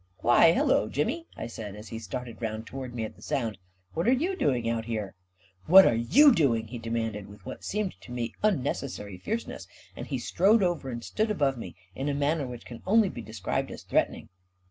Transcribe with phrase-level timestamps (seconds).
[0.21, 3.59] "Why, hello, Jimmy," I said, as he started around toward me at the sound"
[3.93, 5.13] What are you doing out here?""
[5.67, 10.17] What are you doing?" he demanded, with what seemed to me unnecessary fierceness, and he
[10.17, 13.83] strode over and stood above me in a manner which can only be described as
[13.83, 14.29] threatening.